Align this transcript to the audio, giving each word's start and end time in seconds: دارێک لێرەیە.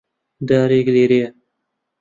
دارێک 0.47 0.87
لێرەیە. 0.95 1.29